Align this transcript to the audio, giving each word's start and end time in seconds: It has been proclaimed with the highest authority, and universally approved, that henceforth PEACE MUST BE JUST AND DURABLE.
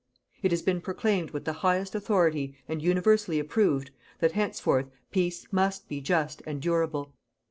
It 0.41 0.49
has 0.49 0.63
been 0.63 0.81
proclaimed 0.81 1.29
with 1.29 1.45
the 1.45 1.53
highest 1.61 1.93
authority, 1.93 2.57
and 2.67 2.81
universally 2.81 3.37
approved, 3.37 3.91
that 4.17 4.31
henceforth 4.31 4.89
PEACE 5.11 5.45
MUST 5.53 5.87
BE 5.87 6.01
JUST 6.01 6.41
AND 6.47 6.59
DURABLE. 6.59 7.13